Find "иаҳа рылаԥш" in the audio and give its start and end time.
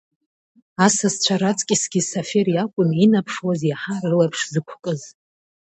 3.65-4.39